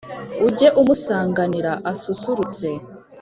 [0.47, 2.67] Ujye umusanganira ususurutse